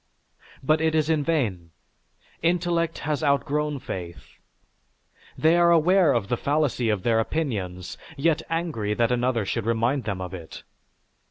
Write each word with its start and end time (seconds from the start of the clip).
But 0.63 0.81
it 0.81 0.95
is 0.95 1.11
in 1.11 1.23
vain; 1.23 1.69
intellect 2.41 2.97
has 3.05 3.23
outgrown 3.23 3.77
faith. 3.77 4.39
They 5.37 5.55
are 5.57 5.69
aware 5.69 6.11
of 6.11 6.27
the 6.27 6.37
fallacy 6.37 6.89
of 6.89 7.03
their 7.03 7.19
opinions, 7.19 7.99
yet 8.17 8.41
angry 8.49 8.95
that 8.95 9.11
another 9.11 9.45
should 9.45 9.67
remind 9.67 10.05
them 10.05 10.19
of 10.19 10.33
it. 10.33 10.63